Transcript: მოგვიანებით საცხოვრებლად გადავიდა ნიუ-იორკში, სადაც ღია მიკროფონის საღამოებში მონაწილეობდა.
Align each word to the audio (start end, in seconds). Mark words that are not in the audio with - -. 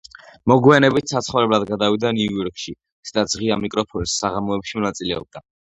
მოგვიანებით 0.51 1.13
საცხოვრებლად 1.13 1.67
გადავიდა 1.73 2.13
ნიუ-იორკში, 2.21 2.75
სადაც 3.11 3.39
ღია 3.43 3.63
მიკროფონის 3.65 4.21
საღამოებში 4.25 4.83
მონაწილეობდა. 4.83 5.51